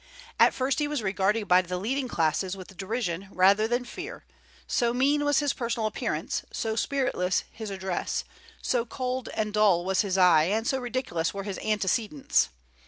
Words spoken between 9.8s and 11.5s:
was his eye, and so ridiculous were